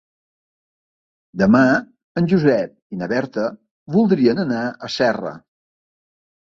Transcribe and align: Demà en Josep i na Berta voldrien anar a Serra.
Demà 1.41 1.61
en 2.21 2.31
Josep 2.33 2.75
i 2.97 2.99
na 3.03 3.11
Berta 3.15 3.47
voldrien 3.99 4.47
anar 4.49 4.67
a 4.89 4.93
Serra. 4.99 5.41